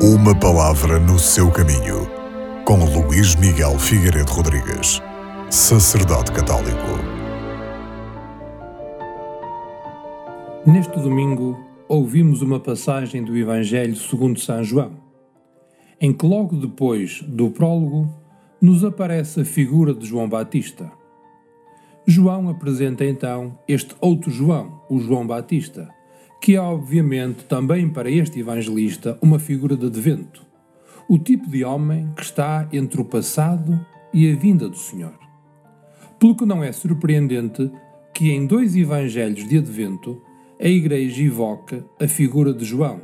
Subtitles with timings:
[0.00, 2.08] Uma palavra no seu caminho,
[2.64, 5.02] com Luís Miguel Figueiredo Rodrigues,
[5.50, 6.86] sacerdote católico.
[10.64, 11.58] Neste domingo,
[11.88, 14.92] ouvimos uma passagem do Evangelho segundo São João,
[16.00, 18.08] em que logo depois do prólogo
[18.62, 20.92] nos aparece a figura de João Batista.
[22.06, 25.88] João apresenta então este outro João, o João Batista,
[26.40, 30.46] que é obviamente também para este evangelista uma figura de advento,
[31.08, 33.78] o tipo de homem que está entre o passado
[34.12, 35.18] e a vinda do Senhor.
[36.18, 37.70] Pelo que não é surpreendente
[38.14, 40.20] que em dois evangelhos de advento
[40.60, 43.00] a Igreja evoca a figura de João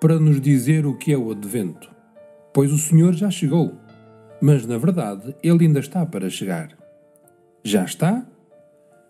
[0.00, 1.90] para nos dizer o que é o advento,
[2.52, 3.72] pois o Senhor já chegou,
[4.40, 6.76] mas na verdade ele ainda está para chegar.
[7.62, 8.26] Já está?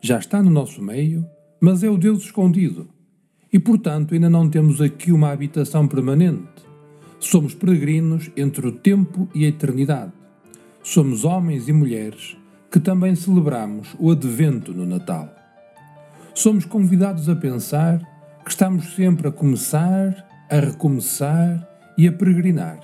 [0.00, 1.24] Já está no nosso meio,
[1.60, 2.88] mas é o Deus escondido
[3.52, 6.48] e, portanto, ainda não temos aqui uma habitação permanente.
[7.20, 10.12] Somos peregrinos entre o tempo e a eternidade.
[10.82, 12.36] Somos homens e mulheres
[12.70, 15.28] que também celebramos o advento no Natal.
[16.34, 18.00] Somos convidados a pensar
[18.42, 22.80] que estamos sempre a começar, a recomeçar e a peregrinar,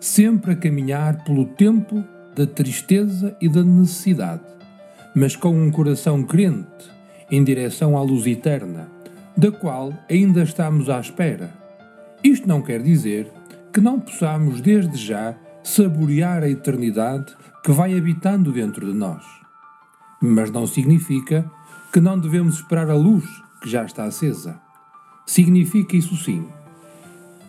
[0.00, 2.02] sempre a caminhar pelo tempo
[2.34, 4.42] da tristeza e da necessidade,
[5.14, 6.90] mas com um coração crente
[7.30, 8.95] em direção à luz eterna
[9.36, 11.52] da qual ainda estamos à espera.
[12.24, 13.30] Isto não quer dizer
[13.72, 19.22] que não possamos desde já saborear a eternidade que vai habitando dentro de nós.
[20.22, 21.44] Mas não significa
[21.92, 23.24] que não devemos esperar a luz
[23.60, 24.58] que já está acesa.
[25.26, 26.46] Significa isso sim,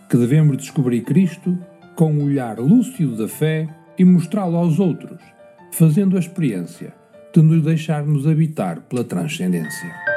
[0.09, 1.57] que devemos descobrir Cristo
[1.95, 5.21] com o olhar lúcido da fé e mostrá-lo aos outros,
[5.71, 6.93] fazendo a experiência
[7.33, 10.16] de nos deixarmos habitar pela transcendência.